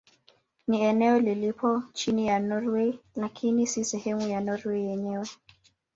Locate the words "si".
3.67-3.85